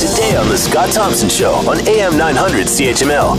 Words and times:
today 0.00 0.34
on 0.34 0.48
The 0.48 0.56
Scott 0.56 0.90
Thompson 0.94 1.28
Show 1.28 1.52
on 1.68 1.86
AM 1.86 2.16
900 2.16 2.68
CHML. 2.68 3.36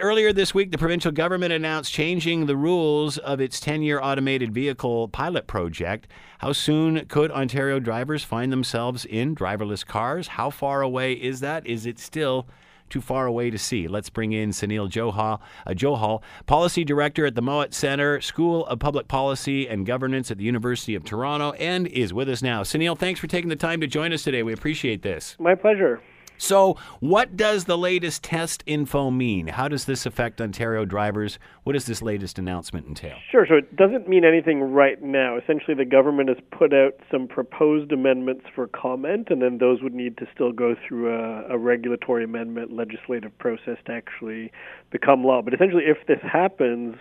Earlier 0.00 0.32
this 0.32 0.52
week, 0.52 0.72
the 0.72 0.78
provincial 0.78 1.12
government 1.12 1.52
announced 1.52 1.92
changing 1.92 2.46
the 2.46 2.56
rules 2.56 3.18
of 3.18 3.40
its 3.40 3.60
10 3.60 3.82
year 3.82 4.00
automated 4.02 4.52
vehicle 4.52 5.06
pilot 5.06 5.46
project. 5.46 6.08
How 6.40 6.52
soon 6.52 7.04
could 7.06 7.30
Ontario 7.30 7.78
drivers 7.78 8.24
find 8.24 8.50
themselves 8.52 9.04
in 9.04 9.36
driverless 9.36 9.86
cars? 9.86 10.26
How 10.26 10.50
far 10.50 10.82
away 10.82 11.12
is 11.12 11.38
that? 11.38 11.64
Is 11.68 11.86
it 11.86 12.00
still 12.00 12.48
too 12.90 13.00
far 13.00 13.26
away 13.26 13.50
to 13.50 13.58
see. 13.58 13.88
Let's 13.88 14.10
bring 14.10 14.32
in 14.32 14.50
Sunil 14.50 14.90
Johal, 14.90 15.40
uh, 15.66 15.70
Johal, 15.70 16.22
Policy 16.46 16.84
Director 16.84 17.24
at 17.26 17.34
the 17.34 17.42
Mowat 17.42 17.72
Centre, 17.72 18.20
School 18.20 18.66
of 18.66 18.78
Public 18.78 19.08
Policy 19.08 19.68
and 19.68 19.86
Governance 19.86 20.30
at 20.30 20.38
the 20.38 20.44
University 20.44 20.94
of 20.94 21.04
Toronto, 21.04 21.52
and 21.52 21.86
is 21.86 22.12
with 22.12 22.28
us 22.28 22.42
now. 22.42 22.62
Sunil, 22.62 22.98
thanks 22.98 23.20
for 23.20 23.26
taking 23.26 23.48
the 23.48 23.56
time 23.56 23.80
to 23.80 23.86
join 23.86 24.12
us 24.12 24.22
today. 24.22 24.42
We 24.42 24.52
appreciate 24.52 25.02
this. 25.02 25.36
My 25.38 25.54
pleasure. 25.54 26.00
So, 26.40 26.78
what 27.00 27.36
does 27.36 27.64
the 27.64 27.76
latest 27.76 28.24
test 28.24 28.64
info 28.64 29.10
mean? 29.10 29.48
How 29.48 29.68
does 29.68 29.84
this 29.84 30.06
affect 30.06 30.40
Ontario 30.40 30.86
drivers? 30.86 31.38
What 31.64 31.74
does 31.74 31.84
this 31.84 32.00
latest 32.00 32.38
announcement 32.38 32.86
entail? 32.86 33.16
Sure. 33.30 33.46
So, 33.46 33.56
it 33.56 33.76
doesn't 33.76 34.08
mean 34.08 34.24
anything 34.24 34.62
right 34.62 35.00
now. 35.02 35.36
Essentially, 35.36 35.74
the 35.74 35.84
government 35.84 36.30
has 36.30 36.38
put 36.50 36.72
out 36.72 36.92
some 37.10 37.28
proposed 37.28 37.92
amendments 37.92 38.46
for 38.54 38.66
comment, 38.68 39.28
and 39.28 39.42
then 39.42 39.58
those 39.58 39.82
would 39.82 39.92
need 39.92 40.16
to 40.16 40.26
still 40.34 40.50
go 40.50 40.74
through 40.88 41.14
a, 41.14 41.54
a 41.54 41.58
regulatory 41.58 42.24
amendment 42.24 42.72
legislative 42.72 43.36
process 43.38 43.76
to 43.84 43.92
actually 43.92 44.50
become 44.90 45.22
law. 45.22 45.42
But 45.42 45.52
essentially, 45.52 45.84
if 45.84 46.06
this 46.06 46.20
happens, 46.22 46.96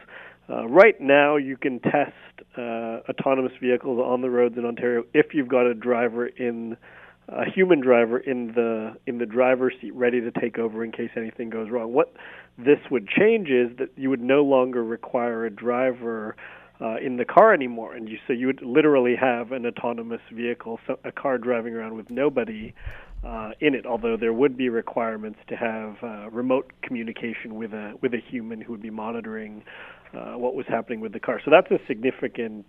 uh, 0.49 0.67
right 0.67 0.99
now, 0.99 1.37
you 1.37 1.55
can 1.55 1.79
test 1.79 2.11
uh, 2.57 3.07
autonomous 3.07 3.53
vehicles 3.61 3.99
on 3.99 4.21
the 4.21 4.29
roads 4.29 4.57
in 4.57 4.65
Ontario 4.65 5.05
if 5.13 5.27
you've 5.33 5.47
got 5.47 5.65
a 5.65 5.73
driver 5.73 6.27
in 6.27 6.75
a 7.31 7.49
human 7.49 7.79
driver 7.79 8.17
in 8.17 8.47
the 8.53 8.95
in 9.05 9.17
the 9.17 9.25
driver's 9.25 9.73
seat 9.81 9.93
ready 9.93 10.21
to 10.21 10.31
take 10.31 10.57
over 10.57 10.83
in 10.83 10.91
case 10.91 11.11
anything 11.15 11.49
goes 11.49 11.69
wrong. 11.69 11.93
What 11.93 12.13
this 12.57 12.79
would 12.89 13.07
change 13.07 13.49
is 13.49 13.75
that 13.77 13.89
you 13.95 14.09
would 14.09 14.21
no 14.21 14.43
longer 14.43 14.83
require 14.83 15.45
a 15.45 15.49
driver 15.49 16.35
uh, 16.81 16.95
in 16.97 17.17
the 17.17 17.25
car 17.25 17.53
anymore, 17.53 17.93
and 17.93 18.07
you 18.09 18.17
so 18.25 18.33
you 18.33 18.47
would 18.47 18.61
literally 18.61 19.15
have 19.15 19.51
an 19.51 19.65
autonomous 19.65 20.21
vehicle, 20.31 20.79
so 20.87 20.97
a 21.03 21.11
car 21.11 21.37
driving 21.37 21.73
around 21.73 21.95
with 21.95 22.09
nobody 22.09 22.73
uh, 23.25 23.51
in 23.59 23.75
it. 23.75 23.85
Although 23.85 24.17
there 24.17 24.33
would 24.33 24.57
be 24.57 24.69
requirements 24.69 25.39
to 25.49 25.55
have 25.55 25.97
uh, 26.01 26.29
remote 26.29 26.71
communication 26.81 27.55
with 27.55 27.73
a 27.73 27.93
with 28.01 28.13
a 28.13 28.21
human 28.29 28.61
who 28.61 28.71
would 28.71 28.81
be 28.81 28.89
monitoring 28.89 29.63
uh, 30.13 30.33
what 30.33 30.55
was 30.55 30.65
happening 30.67 31.01
with 31.01 31.13
the 31.13 31.19
car. 31.19 31.41
So 31.43 31.51
that's 31.51 31.69
a 31.71 31.79
significant 31.87 32.65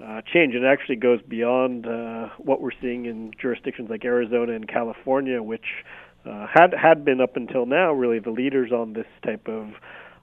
uh, 0.00 0.20
change. 0.32 0.54
It 0.54 0.64
actually 0.64 0.96
goes 0.96 1.20
beyond 1.22 1.86
uh, 1.86 2.28
what 2.38 2.60
we're 2.60 2.70
seeing 2.80 3.06
in 3.06 3.32
jurisdictions 3.40 3.90
like 3.90 4.04
Arizona 4.04 4.52
and 4.52 4.68
California, 4.68 5.42
which 5.42 5.84
uh, 6.24 6.46
had 6.52 6.72
had 6.74 7.04
been 7.04 7.20
up 7.20 7.36
until 7.36 7.66
now 7.66 7.92
really 7.92 8.18
the 8.18 8.30
leaders 8.30 8.72
on 8.72 8.92
this 8.92 9.06
type 9.24 9.48
of 9.48 9.74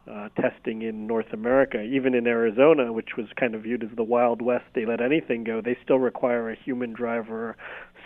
uh, 0.09 0.29
testing 0.39 0.81
in 0.81 1.07
North 1.07 1.31
America. 1.33 1.81
Even 1.81 2.13
in 2.13 2.27
Arizona, 2.27 2.91
which 2.91 3.17
was 3.17 3.27
kind 3.39 3.55
of 3.55 3.63
viewed 3.63 3.83
as 3.83 3.89
the 3.95 4.03
Wild 4.03 4.41
West, 4.41 4.65
they 4.73 4.85
let 4.85 5.01
anything 5.01 5.43
go. 5.43 5.61
They 5.61 5.77
still 5.83 5.99
require 5.99 6.49
a 6.49 6.55
human 6.55 6.93
driver 6.93 7.57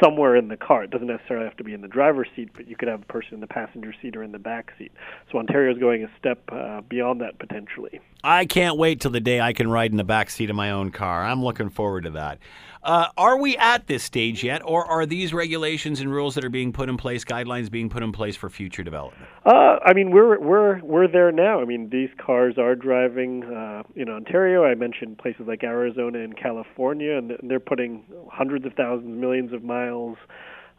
somewhere 0.01 0.35
in 0.35 0.47
the 0.47 0.57
car. 0.57 0.83
It 0.83 0.91
doesn't 0.91 1.07
necessarily 1.07 1.45
have 1.45 1.57
to 1.57 1.63
be 1.63 1.73
in 1.73 1.81
the 1.81 1.87
driver's 1.87 2.27
seat, 2.35 2.49
but 2.53 2.67
you 2.67 2.75
could 2.75 2.87
have 2.87 3.01
a 3.01 3.05
person 3.05 3.35
in 3.35 3.39
the 3.39 3.47
passenger 3.47 3.93
seat 4.01 4.15
or 4.15 4.23
in 4.23 4.31
the 4.31 4.39
back 4.39 4.71
seat. 4.77 4.91
So 5.31 5.37
Ontario 5.37 5.73
is 5.73 5.79
going 5.79 6.03
a 6.03 6.09
step 6.19 6.41
uh, 6.51 6.81
beyond 6.81 7.21
that 7.21 7.39
potentially. 7.39 7.99
I 8.23 8.45
can't 8.45 8.77
wait 8.77 9.01
till 9.01 9.11
the 9.11 9.19
day 9.19 9.41
I 9.41 9.53
can 9.53 9.69
ride 9.69 9.91
in 9.91 9.97
the 9.97 10.03
back 10.03 10.29
seat 10.29 10.49
of 10.49 10.55
my 10.55 10.71
own 10.71 10.91
car. 10.91 11.23
I'm 11.23 11.43
looking 11.43 11.69
forward 11.69 12.05
to 12.05 12.11
that. 12.11 12.39
Uh, 12.81 13.07
are 13.17 13.37
we 13.37 13.55
at 13.57 13.87
this 13.87 14.03
stage 14.03 14.43
yet, 14.43 14.61
or 14.65 14.85
are 14.85 15.05
these 15.05 15.33
regulations 15.33 16.01
and 16.01 16.11
rules 16.11 16.35
that 16.35 16.43
are 16.43 16.49
being 16.49 16.73
put 16.73 16.89
in 16.89 16.97
place, 16.97 17.23
guidelines 17.23 17.71
being 17.71 17.89
put 17.89 18.03
in 18.03 18.11
place 18.11 18.35
for 18.35 18.49
future 18.49 18.83
development? 18.83 19.25
Uh, 19.45 19.77
I 19.85 19.93
mean, 19.93 20.11
we're 20.11 20.37
we're 20.39 20.81
we're 20.81 21.07
there 21.07 21.31
now. 21.31 21.61
I 21.61 21.65
mean, 21.65 21.82
these 21.89 22.09
cars 22.23 22.55
are 22.57 22.75
driving 22.75 23.43
uh, 23.43 23.83
in 23.95 24.09
Ontario. 24.09 24.65
I 24.65 24.75
mentioned 24.75 25.17
places 25.17 25.43
like 25.47 25.63
Arizona 25.63 26.19
and 26.19 26.37
California, 26.37 27.17
and 27.17 27.33
they're 27.43 27.59
putting 27.59 28.03
hundreds 28.31 28.65
of 28.65 28.73
thousands, 28.73 29.19
millions 29.19 29.53
of 29.53 29.63
miles 29.63 30.17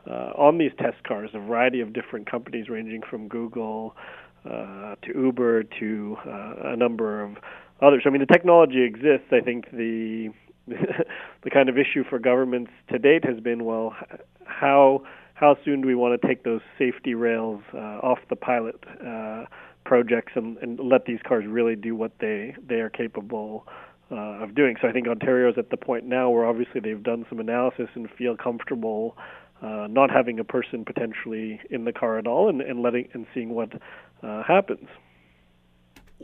uh, 0.09 0.32
on 0.37 0.59
these 0.59 0.72
test 0.78 1.03
cars. 1.04 1.31
A 1.34 1.38
variety 1.38 1.81
of 1.81 1.93
different 1.93 2.31
companies, 2.31 2.69
ranging 2.69 3.03
from 3.09 3.28
Google 3.28 3.97
uh, 4.44 4.97
to 5.03 5.12
Uber 5.14 5.64
to 5.81 6.16
uh, 6.26 6.54
a 6.72 6.76
number 6.76 7.22
of 7.22 7.37
others. 7.81 8.03
I 8.06 8.10
mean, 8.10 8.20
the 8.20 8.32
technology 8.32 8.82
exists. 8.82 9.28
I 9.32 9.41
think 9.41 9.70
the 9.70 10.31
the 10.66 11.50
kind 11.50 11.69
of 11.69 11.76
issue 11.76 12.04
for 12.09 12.19
governments 12.19 12.70
to 12.91 12.98
date 12.98 13.25
has 13.25 13.38
been, 13.41 13.64
well, 13.64 13.94
how 14.47 15.03
how 15.34 15.56
soon 15.64 15.82
do 15.82 15.88
we 15.88 15.94
want 15.94 16.20
to 16.20 16.26
take 16.26 16.44
those 16.44 16.60
safety 16.78 17.14
rails 17.14 17.62
uh, 17.75 17.98
off 18.03 18.19
the 18.31 18.37
pilot 18.37 18.76
uh, 19.04 19.44
projects 19.84 20.33
and, 20.34 20.56
and 20.59 20.78
let 20.81 21.05
these 21.05 21.21
cars 21.27 21.45
really 21.47 21.77
do 21.77 21.95
what 21.95 22.12
they 22.21 22.55
they 22.67 22.77
are 22.77 22.91
capable 22.91 23.67
uh, 24.11 24.43
of 24.43 24.55
doing? 24.55 24.77
So 24.81 24.89
I 24.89 24.93
think 24.93 25.06
Ontario's 25.06 25.59
at 25.59 25.71
the 25.71 25.77
point 25.77 26.05
now 26.05 26.31
where 26.31 26.45
obviously 26.45 26.81
they've 26.81 27.03
done 27.03 27.27
some 27.28 27.41
analysis 27.41 27.89
and 27.94 28.09
feel 28.11 28.37
comfortable 28.37 29.17
uh, 29.62 29.87
not 29.89 30.11
having 30.11 30.39
a 30.39 30.44
person 30.44 30.84
potentially 30.84 31.61
in 31.71 31.84
the 31.84 31.93
car 31.93 32.19
at 32.19 32.27
all 32.27 32.49
and, 32.49 32.61
and 32.61 32.83
letting 32.83 33.09
and 33.15 33.27
seeing 33.33 33.50
what 33.50 33.73
uh, 34.23 34.43
happens 34.43 34.89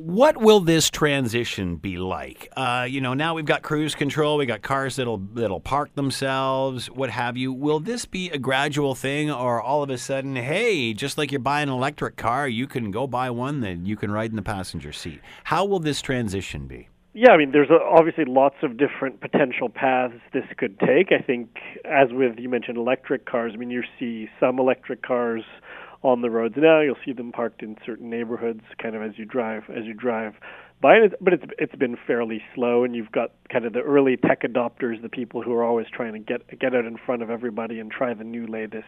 what 0.00 0.38
will 0.38 0.60
this 0.60 0.88
transition 0.88 1.76
be 1.76 1.98
like? 1.98 2.48
Uh, 2.56 2.86
you 2.88 3.02
know, 3.02 3.12
now 3.12 3.34
we've 3.34 3.44
got 3.44 3.60
cruise 3.60 3.94
control, 3.94 4.38
we 4.38 4.46
got 4.46 4.62
cars 4.62 4.96
that'll 4.96 5.18
that'll 5.18 5.60
park 5.60 5.94
themselves, 5.94 6.86
what 6.86 7.10
have 7.10 7.36
you. 7.36 7.52
Will 7.52 7.80
this 7.80 8.06
be 8.06 8.30
a 8.30 8.38
gradual 8.38 8.94
thing, 8.94 9.30
or 9.30 9.60
all 9.60 9.82
of 9.82 9.90
a 9.90 9.98
sudden, 9.98 10.36
hey, 10.36 10.94
just 10.94 11.18
like 11.18 11.30
you're 11.30 11.38
buying 11.38 11.68
an 11.68 11.74
electric 11.74 12.16
car, 12.16 12.48
you 12.48 12.66
can 12.66 12.90
go 12.90 13.06
buy 13.06 13.28
one 13.28 13.60
that 13.60 13.84
you 13.84 13.94
can 13.94 14.10
ride 14.10 14.30
in 14.30 14.36
the 14.36 14.42
passenger 14.42 14.90
seat? 14.90 15.20
How 15.44 15.66
will 15.66 15.80
this 15.80 16.00
transition 16.00 16.66
be? 16.66 16.88
Yeah, 17.12 17.32
I 17.32 17.36
mean, 17.36 17.50
there's 17.52 17.70
obviously 17.70 18.24
lots 18.24 18.56
of 18.62 18.78
different 18.78 19.20
potential 19.20 19.68
paths 19.68 20.14
this 20.32 20.44
could 20.56 20.78
take. 20.78 21.12
I 21.12 21.20
think, 21.20 21.50
as 21.84 22.08
with 22.10 22.38
you 22.38 22.48
mentioned, 22.48 22.78
electric 22.78 23.26
cars. 23.26 23.52
I 23.54 23.58
mean, 23.58 23.70
you 23.70 23.82
see 23.98 24.28
some 24.38 24.58
electric 24.58 25.02
cars 25.02 25.42
on 26.02 26.22
the 26.22 26.30
roads 26.30 26.54
now. 26.56 26.80
You'll 26.80 26.96
see 27.04 27.12
them 27.12 27.32
parked 27.32 27.62
in 27.62 27.76
certain 27.84 28.10
neighborhoods, 28.10 28.62
kind 28.80 28.94
of 28.94 29.02
as 29.02 29.12
you 29.16 29.24
drive 29.24 29.64
as 29.68 29.84
you 29.84 29.94
drive 29.94 30.34
by. 30.80 30.98
But 31.20 31.34
it's 31.34 31.44
it's 31.58 31.74
been 31.74 31.96
fairly 32.06 32.42
slow, 32.54 32.84
and 32.84 32.94
you've 32.94 33.12
got 33.12 33.32
kind 33.50 33.64
of 33.64 33.72
the 33.72 33.80
early 33.80 34.16
tech 34.16 34.42
adopters, 34.42 35.00
the 35.02 35.08
people 35.08 35.42
who 35.42 35.52
are 35.52 35.64
always 35.64 35.86
trying 35.92 36.12
to 36.12 36.18
get 36.18 36.58
get 36.58 36.74
out 36.74 36.84
in 36.84 36.96
front 36.96 37.22
of 37.22 37.30
everybody 37.30 37.80
and 37.80 37.90
try 37.90 38.14
the 38.14 38.24
new 38.24 38.46
latest 38.46 38.86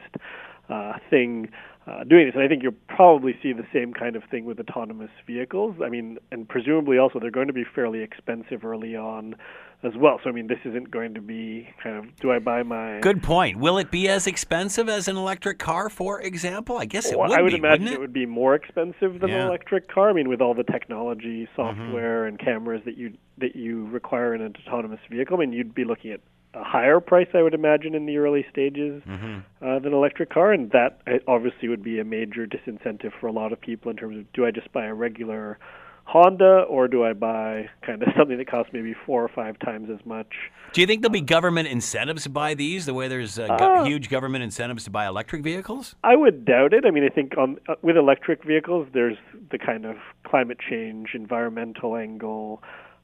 uh, 0.69 0.95
thing 1.11 1.51
uh, 1.87 2.05
doing 2.05 2.27
this. 2.27 2.35
And 2.35 2.45
I 2.45 2.49
think 2.49 2.63
you'll 2.63 2.75
probably 2.89 3.37
see 3.43 3.53
the 3.53 3.67
same 3.73 3.93
kind 3.93 4.17
of 4.17 4.23
thing 4.31 4.45
with 4.45 4.61
autonomous 4.61 5.11
vehicles. 5.27 5.77
I 5.85 5.89
mean, 5.89 6.19
and 6.31 6.49
presumably 6.49 6.99
also 6.99 7.19
they're 7.19 7.31
going 7.31 7.49
to 7.49 7.53
be 7.53 7.65
fairly 7.75 8.03
expensive 8.03 8.65
early 8.65 8.95
on 8.97 9.35
as 9.83 9.93
well. 9.97 10.21
So 10.23 10.31
I 10.31 10.33
mean, 10.33 10.47
this 10.47 10.61
isn't 10.65 10.93
going 10.93 11.15
to 11.15 11.21
be 11.21 11.69
kind 11.83 11.97
of 11.97 12.17
do 12.17 12.31
I 12.31 12.39
buy 12.39 12.63
my 12.63 13.01
Good 13.01 13.23
point. 13.23 13.59
Will 13.59 13.79
it 13.79 13.91
be 13.91 14.09
as 14.09 14.29
expensive 14.29 14.89
as 14.89 15.09
an 15.09 15.17
electric 15.17 15.59
car, 15.59 15.89
for 15.89 16.21
example? 16.21 16.79
I 16.79 16.85
guess 16.85 17.11
it 17.11 17.19
well, 17.19 17.29
would 17.29 17.39
I 17.39 17.43
would 17.43 17.51
be, 17.51 17.59
imagine 17.59 17.89
it? 17.89 17.95
it? 17.95 18.01
would 18.01 18.13
be 18.13 18.27
more 18.27 18.55
expensive 18.55 19.21
than 19.21 19.31
yeah. 19.31 19.43
an 19.43 19.49
electric 19.49 19.89
car. 19.89 20.11
I 20.11 20.13
mean, 20.13 20.29
with 20.29 20.41
all 20.41 20.55
the 20.55 20.65
technology, 20.65 21.49
software, 21.57 22.21
mm-hmm. 22.21 22.29
and 22.29 22.39
cameras 22.39 22.83
that 22.85 22.97
you 22.97 23.15
that 23.39 23.57
you 23.57 23.87
require 23.89 24.35
in 24.35 24.41
an 24.41 24.55
autonomous 24.67 25.01
vehicle, 25.11 25.37
I 25.37 25.41
mean, 25.41 25.53
you'd 25.53 25.75
be 25.75 25.85
looking 25.85 26.13
at 26.13 26.21
a 26.55 26.65
higher 26.65 27.01
price, 27.01 27.29
I 27.35 27.43
would 27.43 27.55
imagine, 27.55 27.95
in 27.95 28.07
the 28.07 28.19
early 28.19 28.45
stages 28.51 29.03
mm-hmm. 29.07 29.39
uh, 29.65 29.79
than 29.79 29.87
an 29.87 29.95
electric 29.95 30.31
car, 30.31 30.53
and 30.53 30.71
that 30.73 31.01
uh, 31.07 31.19
obviously 31.27 31.69
would 31.69 31.83
be 31.83 31.99
a 31.99 32.05
major 32.05 32.47
disincentive 32.47 33.13
for 33.21 33.27
a 33.27 33.33
lot 33.33 33.53
of 33.53 33.61
people 33.61 33.91
in 33.91 33.97
terms 33.97 34.19
of 34.19 34.33
do 34.33 34.45
I 34.45 34.51
just 34.51 34.73
buy 34.73 34.87
a 34.87 34.95
regular 34.95 35.59
Honda 36.05 36.63
or 36.69 36.89
do 36.89 37.05
I 37.05 37.13
buy 37.13 37.71
kind 37.87 38.03
of 38.03 38.09
something 38.19 38.37
that 38.37 38.51
costs 38.51 38.73
maybe 38.73 38.95
four 39.07 39.23
or 39.23 39.29
five 39.29 39.59
times 39.61 39.89
as 39.91 40.05
much? 40.05 40.27
Do 40.73 40.81
you 40.81 40.87
think 40.87 41.03
there'll 41.03 41.13
be 41.13 41.21
government 41.21 41.69
incentives 41.69 42.25
to 42.25 42.31
buy 42.31 42.55
these, 42.55 42.87
the 42.87 42.95
way 42.95 43.09
there's 43.09 43.39
uh, 43.39 43.45
uh, 43.45 43.85
huge 43.85 44.09
government 44.09 44.43
incentives 44.43 44.85
to 44.85 44.91
buy 44.91 45.07
electric 45.07 45.43
vehicles? 45.43 45.95
I 46.03 46.17
would 46.17 46.45
doubt 46.45 46.73
it. 46.73 46.85
I 46.87 46.91
mean, 46.91 47.05
I 47.05 47.09
think 47.09 47.37
on 47.39 47.59
uh, 47.69 47.75
with 47.83 47.97
electric 47.97 48.45
vehicles, 48.45 48.89
there's 48.93 49.17
the 49.51 49.59
kind 49.59 49.85
of 49.85 49.97
climate 50.25 50.59
change, 50.59 51.11
environmental 51.15 51.97
angle 51.97 52.63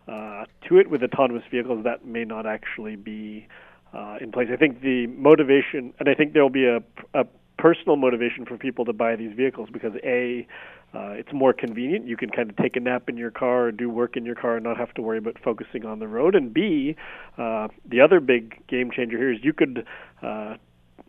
uh, 0.09 0.45
to 0.69 0.79
it. 0.79 0.91
With 0.91 1.03
autonomous 1.03 1.45
vehicles, 1.51 1.85
that 1.85 2.07
may 2.07 2.25
not 2.25 2.47
actually 2.47 2.97
be 2.97 3.47
uh, 3.93 4.17
in 4.21 4.33
place. 4.33 4.49
I 4.53 4.57
think 4.57 4.81
the 4.81 5.07
motivation, 5.09 5.93
and 5.99 6.09
I 6.09 6.15
think 6.15 6.33
there 6.33 6.43
will 6.43 6.51
be 6.51 6.67
a, 6.67 6.83
a 7.15 7.25
personal 7.59 7.97
motivation 7.97 8.47
for 8.47 8.57
people 8.57 8.85
to 8.85 8.93
buy 8.93 9.17
these 9.17 9.35
vehicles 9.37 9.69
because 9.73 9.93
a 10.05 10.47
uh, 10.95 11.11
it's 11.11 11.33
more 11.35 11.53
convenient. 11.53 12.07
You 12.07 12.17
can 12.17 12.31
kind 12.31 12.49
of 12.49 12.57
take 12.57 12.75
a 12.75 12.81
nap 12.81 13.11
in 13.11 13.19
your 13.19 13.31
car 13.31 13.67
or 13.67 13.73
do 13.73 13.91
work 13.91 14.17
in 14.17 14.25
your 14.25 14.35
car 14.35 14.57
and 14.57 14.65
not 14.65 14.79
have 14.79 14.95
to 14.95 15.03
worry 15.03 15.19
about 15.19 15.37
focusing 15.45 15.85
on 15.85 15.99
the 15.99 16.09
road. 16.09 16.35
And 16.35 16.55
B, 16.55 16.97
uh, 17.37 17.69
the 17.85 18.01
other 18.01 18.21
big 18.21 18.67
game 18.69 18.91
changer 18.91 19.19
here 19.19 19.31
is 19.31 19.39
you 19.43 19.53
could 19.53 19.87
uh, 20.23 20.57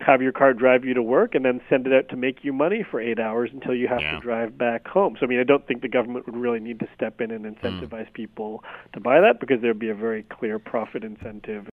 have 0.02 0.22
your 0.22 0.32
car 0.32 0.54
drive 0.54 0.86
you 0.86 0.94
to 0.94 1.04
work 1.04 1.36
and 1.36 1.44
then 1.46 1.62
send 1.70 1.88
it 1.88 1.94
out 1.94 2.10
to 2.10 2.16
make 2.16 2.44
you 2.44 2.54
money 2.54 2.86
for 2.90 3.00
eight 3.00 3.20
hours 3.20 3.50
until 3.54 3.76
you 3.76 3.88
have 3.88 4.02
yeah. 4.02 4.12
to 4.12 4.20
drive 4.20 4.58
back 4.58 4.88
home. 4.88 5.16
So, 5.20 5.26
I 5.26 5.30
mean, 5.30 5.40
I 5.40 5.44
don't 5.44 5.66
think 5.68 5.82
the 5.82 5.90
government 5.90 6.26
would 6.26 6.36
really 6.36 6.60
need 6.60 6.80
to 6.80 6.88
step 6.96 7.22
in 7.22 7.32
and 7.32 7.46
incentivize 7.46 8.10
mm. 8.10 8.14
people 8.14 8.64
to 8.94 9.00
buy 9.00 9.20
that 9.22 9.40
because 9.40 9.62
there'd 9.62 9.80
be 9.80 9.90
a 9.90 9.96
very 9.96 10.24
clear 10.24 10.60
profit 10.60 11.04
incentive. 11.04 11.68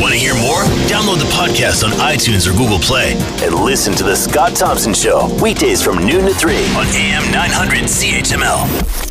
Want 0.00 0.14
to 0.14 0.18
hear 0.18 0.34
more? 0.34 0.62
Download 0.86 1.18
the 1.18 1.30
podcast 1.34 1.82
on 1.82 1.90
iTunes 1.98 2.46
or 2.46 2.56
Google 2.56 2.78
Play 2.78 3.14
and 3.44 3.54
listen 3.54 3.94
to 3.94 4.04
The 4.04 4.14
Scott 4.14 4.54
Thompson 4.54 4.94
Show 4.94 5.28
weekdays 5.42 5.82
from 5.82 5.98
noon 6.06 6.26
to 6.26 6.34
3 6.34 6.54
on 6.76 6.86
AM 6.86 7.32
900 7.32 7.84
CHML. 7.84 9.07